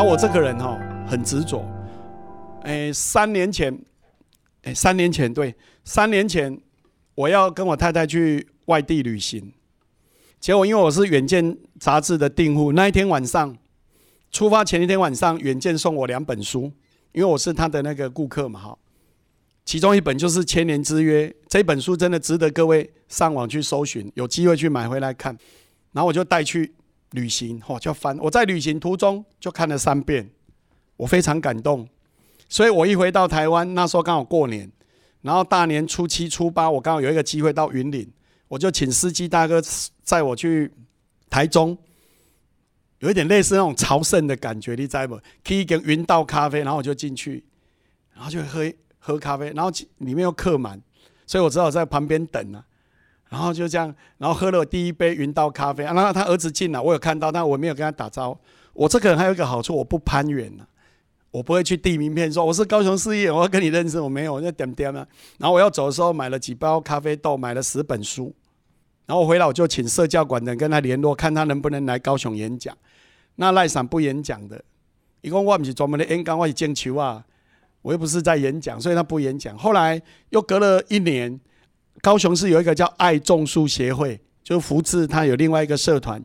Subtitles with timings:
[0.00, 1.62] 啊，我这个人哈很执着。
[2.62, 3.78] 哎，三年前，
[4.62, 5.54] 哎，三年前对，
[5.84, 6.58] 三年前
[7.14, 9.52] 我要跟我太太去外地旅行，
[10.40, 11.44] 结果因为我是《远见》
[11.78, 13.54] 杂志的订户，那一天晚上
[14.30, 16.72] 出发前一天晚上，《远见》送我两本书，
[17.12, 18.78] 因为我是他的那个顾客嘛哈。
[19.66, 25.36] 其中一本就是《千年之约》，这本书真的值得各位上网去搜寻，有机会去买回来看。
[25.92, 26.72] 然后我就带去
[27.12, 28.16] 旅行，嚯，就翻。
[28.18, 30.30] 我在旅行途中就看了三遍，
[30.96, 31.88] 我非常感动。
[32.48, 34.70] 所以我一回到台湾，那时候刚好过年，
[35.22, 38.10] 然后大年初七、初八，我刚好有一个机会到云岭，
[38.48, 39.62] 我就请司机大哥
[40.02, 40.72] 载我去
[41.28, 41.76] 台中，
[42.98, 45.20] 有一点类似那种朝圣的感觉，你知不？
[45.44, 47.44] 可以跟云道咖啡，然后我就进去，
[48.14, 50.80] 然后就喝喝咖啡，然后里面又客满，
[51.26, 52.64] 所以我只好在旁边等啊。
[53.30, 55.84] 然后就这样，然后喝了第一杯云道咖啡。
[55.84, 58.40] 然后他儿子进来，我有看到，但我没有跟他打招呼。
[58.72, 60.64] 我这个人还有一个好处，我不攀援呐，
[61.30, 65.06] 我不会去递名片说我是高雄事业，我要跟你认识，我没有，我就 点点啊。
[65.38, 68.34] 然后我要走的时候买了几包咖啡豆，买了十本书。
[69.06, 72.76] 然后回来我就请社教馆的跟他联络，看他能不能来高雄演讲。
[73.36, 74.60] 那赖散不演讲的，
[75.20, 77.24] 一共我不是专门的演讲，我是讲球啊，
[77.82, 79.56] 我又不是在演讲，所以他不演讲。
[79.56, 81.40] 后来又隔了一年。
[82.00, 86.22] 高雄市有一个叫爱种树协会，就福智他有另外一个社团，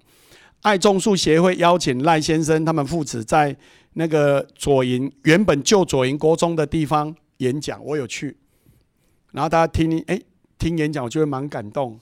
[0.61, 3.55] 爱种树协会邀请赖先生他们父子在
[3.93, 8.37] 那个左营原本旧左营国中的地方演讲，我有去，
[9.31, 10.19] 然后大家听哎
[10.57, 11.99] 听演讲，我觉得蛮感动，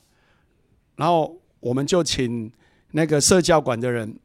[0.95, 2.51] 然后我们就请
[2.91, 4.19] 那个社教馆的人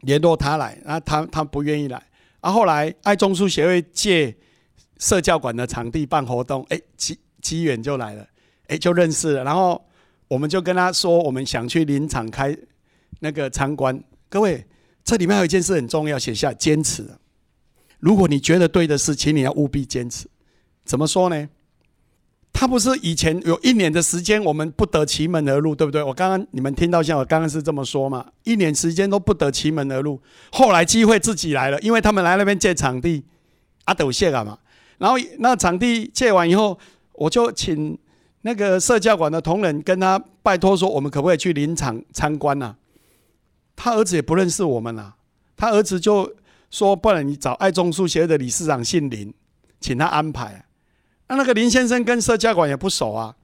[0.00, 2.02] 联络他来，然后他他不愿意来，
[2.40, 4.34] 啊后来爱种树协会借
[4.96, 8.26] 社教馆的场地办活动，哎机机缘就来了。
[8.68, 9.82] 哎，就认识了，然后
[10.28, 12.56] 我们就跟他说，我们想去林场开
[13.20, 13.98] 那个参观。
[14.28, 14.64] 各位，
[15.02, 17.04] 这里面有一件事很重要，写下坚持。
[17.98, 20.28] 如果你觉得对的事，请你要务必坚持。
[20.84, 21.48] 怎么说呢？
[22.52, 26.02] 他不是以前有一年的时间，我们不得其门而入，对不对？
[26.02, 28.26] 我刚刚你们听到像我刚刚是这么说嘛？
[28.44, 30.20] 一年时间都不得其门而入，
[30.52, 33.24] 后来机会自己来了，因为他们来那边借场地，
[33.84, 34.58] 阿斗谢了嘛。
[34.98, 36.78] 然后那场地借完以后，
[37.14, 37.98] 我就请。
[38.42, 42.76] 那个社教馆的同仁跟他拜托说：“我们可不可以去林场参观呢？”
[43.74, 45.14] 他儿子也不认识我们呐，
[45.56, 46.34] 他儿子就
[46.70, 49.32] 说：“不然你找爱中书协的理事长姓林，
[49.80, 50.64] 请他安排。”
[51.28, 53.36] 那那个林先生跟社教馆也不熟啊，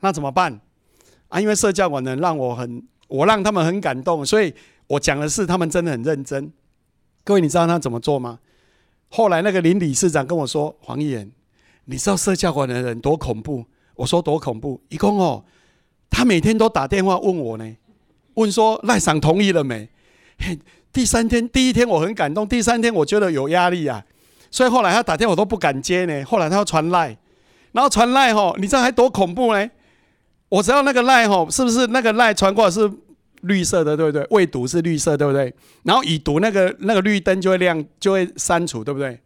[0.00, 0.60] 那怎么办？
[1.28, 4.52] 啊，因为社教馆呢让我很，我让他们很感动，所以
[4.88, 6.52] 我讲的是他们真的很认真。
[7.24, 8.38] 各位，你知道他怎么做吗？
[9.08, 11.30] 后来那个林理事长跟我说：“黄义言，
[11.86, 13.64] 你知道社教馆的人多恐怖？”
[13.94, 14.80] 我说多恐怖！
[14.88, 15.44] 一共哦，
[16.10, 17.76] 他每天都打电话问我呢，
[18.34, 19.88] 问说赖赏同意了没？
[20.38, 20.58] 嘿，
[20.92, 24.04] 第三天第一天我很感动，第三天我觉得有压力啊，
[24.50, 26.24] 所以后来他打电话我都不敢接呢。
[26.24, 27.16] 后来他要传赖，
[27.72, 29.70] 然后传赖吼，你知道还多恐怖呢？
[30.48, 32.90] 我只要那个赖吼，是不是那个赖传过来是
[33.42, 34.26] 绿色的，对不对？
[34.30, 35.54] 未读是绿色，对不对？
[35.82, 39.20] 然后已读那个那个绿灯就会亮，就会删除，对不对？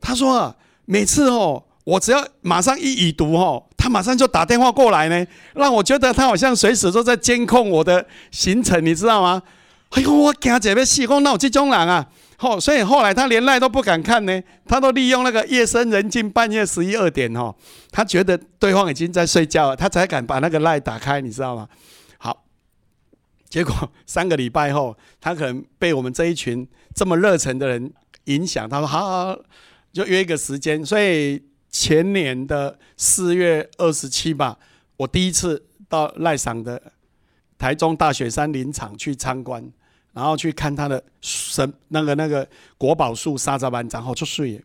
[0.00, 1.64] 他说啊，每次哦。
[1.84, 9.42] 我只要马上一已读吼，他马上就打电话过来呢，让我觉得他好像随时都在监控我的行程，你知道吗？
[9.92, 12.06] 哎呦，我惊这边细工闹这种人啊！
[12.36, 17.56] 吼，所以后来他连赖都不敢看呢，他都利用那个夜深人静半夜十一二点吼，
[17.90, 21.66] 他觉得对方已经在睡觉了，他才敢把那个赖打开，你知道吗？
[22.18, 22.44] 好，
[23.48, 27.90] 结果三个礼拜后，他可能被我们这一群这么热忱的人
[28.26, 29.36] 影响，他说好好，
[29.90, 31.42] 就约一个时间，所以。
[31.70, 34.58] 前年的四月二十七吧，
[34.96, 36.80] 我第一次到赖赏的
[37.56, 39.70] 台中大雪山林场去参观，
[40.12, 44.62] 然后去看他的神那个那个国宝树沙扎班长，好出水。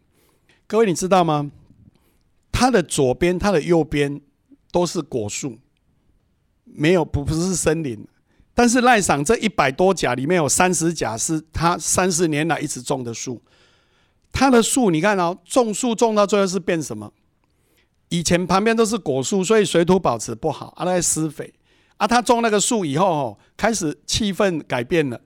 [0.67, 1.51] 各位你知道吗？
[2.51, 4.21] 它的左边、它的右边
[4.71, 5.59] 都是果树，
[6.63, 8.07] 没有不不是森林。
[8.53, 13.41] 但是赖赏这一百多甲里面有三十甲是他三十年来一直种的树。
[14.37, 17.09] 它的树，你看哦，种树种到最后是变什么？
[18.09, 21.53] 以前旁边都是果树，所以水土保持不好，啊，在施肥。
[21.95, 25.21] 啊，他种那个树以后，哦，开始气氛改变了。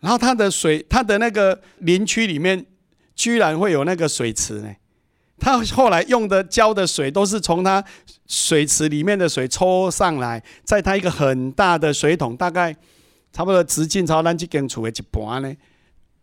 [0.00, 2.66] 然后他的水，他的那个林区里面，
[3.14, 4.74] 居然会有那个水池呢。
[5.38, 7.82] 他后来用的浇的水，都是从他
[8.26, 12.74] 水池里面的水抽上来，在他一个很大的水桶，大概
[13.32, 15.56] 差不多直径超咱这间厝的一半呢。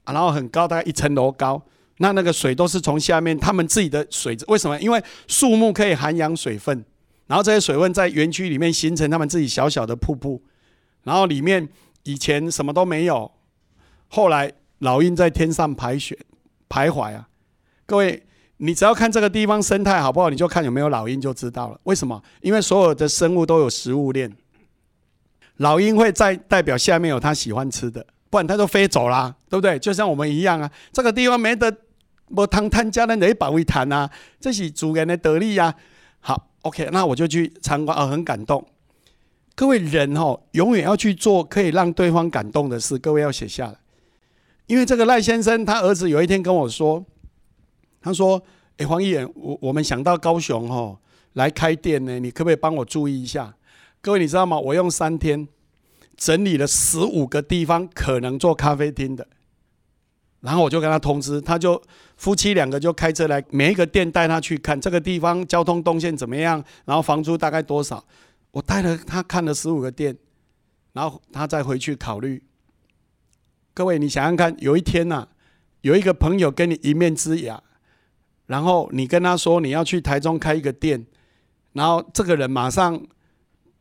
[0.04, 1.62] 啊，然后很高，大概一层楼高。
[2.02, 4.78] 那那个水都是从下面他们自己的水，为什么？
[4.82, 6.84] 因为树木可以涵养水分，
[7.28, 10.42] 然后这些水分在园区里面形成他们自己小小的瀑布，
[11.04, 11.70] 然后里面
[12.04, 13.32] 以前什么都没有，
[14.08, 16.18] 后来老鹰在天上盘旋
[16.68, 17.28] 徘徊啊。
[17.86, 18.24] 各位，
[18.58, 21.80] 你只要看这个地方生态好不好，你就看有没有老鹰就知道了。
[21.84, 22.20] 为什么？
[22.42, 24.36] 因为所有的生物都有食物链，
[25.58, 29.78] 老鹰会在代表下面有它喜欢吃的，不然它就飞走啦，对不对？
[29.78, 31.72] 就像我们一样啊，这个地方没得
[32.36, 35.76] 无汤摊家的哪保卫谈啊，这是主人的得力呀。
[36.20, 38.66] 好，OK，那我就去参观，哦，很感动。
[39.56, 42.98] 各位人哦，永远要去做可以让对方感动的事。
[42.98, 43.76] 各位要写下来，
[44.66, 47.06] 因为这个赖先生他儿子有一天跟我说，
[48.02, 48.42] 他说
[48.78, 50.98] ：“哎，黄议员，我我们想到高雄哦
[51.34, 53.54] 来开店呢，你可不可以帮我注意一下？”
[54.02, 54.58] 各位你知道吗？
[54.58, 55.48] 我用三天
[56.18, 59.28] 整理了十五个地方可能做咖啡厅的，
[60.40, 61.80] 然后我就跟他通知，他就
[62.22, 68.06] 夫妻两个就开车来每一个店带他去看这个地方交通动线怎么样，然后房租大概多少。
[68.52, 70.16] 我带了他看了十五个店，
[70.94, 72.44] 然后他再回去考虑。
[73.74, 75.30] 各位，你想想看，有一天呐，
[75.82, 77.60] 有一个朋友跟你一面之缘，
[78.46, 81.04] 然后你跟他说你要去台中开一个店，
[81.74, 83.04] 然后这个人马上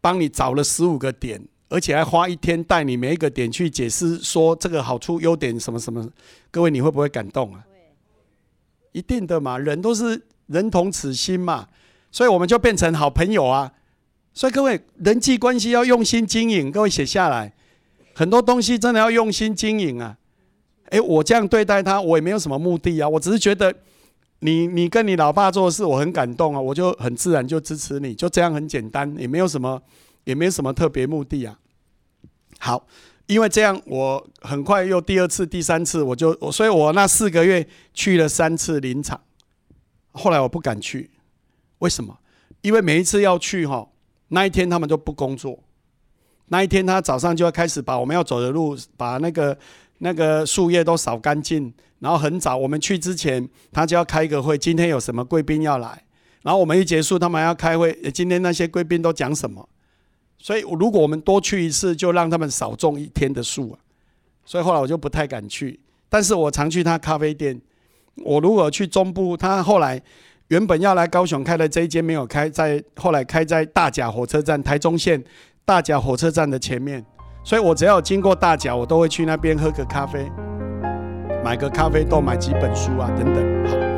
[0.00, 6.08] 帮你找了十五个点，而且还花一天带你每一个点去解释说这个好处、优点什么什么。
[6.50, 7.66] 各位，你会不会感动啊？
[8.92, 11.68] 一定的嘛，人都是人同此心嘛，
[12.10, 13.72] 所以我们就变成好朋友啊。
[14.32, 17.52] 所以各位人际关系要用心经营，各位写下来，
[18.14, 20.16] 很多东西真的要用心经营啊！
[20.90, 23.74] 诶，我这样对待他，我也没有什么目的啊，我只是觉得
[24.38, 29.82] 你你跟你老爸做的事，我很感动啊，我就很自然就支持你，就这样很简单，也没有什么
[30.24, 31.58] 也没有什么特别目的啊。
[32.60, 32.86] 好，
[33.30, 39.20] 因为这样我很快又第二次、第三次，我就我所以，我那四个月去了三次林场，
[40.10, 41.08] 后来我不敢去，
[41.78, 42.18] 为什么？
[42.60, 43.88] 因为每一次要去哈。
[44.30, 45.62] 那一天他们都不工作，
[46.48, 49.56] 那一天他早上就要开始把我们要走的路，把那个
[49.98, 56.04] 那个树叶都扫干净，然后很早我们去之前，他就要开个会，今天有什么贵宾要来，
[56.42, 59.68] 然后我们一结束，他们要开会，今天那些贵宾都讲什么？
[60.40, 63.78] 所以如果我们多去一次，就让他们少种一天的树啊。
[64.44, 65.78] 所以后来我就不太敢去，
[66.08, 67.60] 但是我常去他咖啡店。
[68.24, 70.02] 我如果去中部，他后来。
[70.48, 75.22] 原本要来高雄开的这一间没有开，在后来开在大甲火车站台中线
[75.64, 77.06] 大甲火车站的前面，
[77.44, 80.28] 所以我只要经过大甲，我都会去那边喝个咖啡，
[81.44, 83.89] 买个咖啡豆，买几本书啊等等。